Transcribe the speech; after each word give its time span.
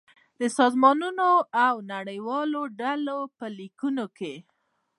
د 0.39 0.41
سازمانونو 0.57 1.29
او 1.65 1.75
نړیوالو 1.93 2.61
ډلو 2.81 3.19
په 3.37 3.45
ليکو 3.57 3.89
کې 4.17 4.33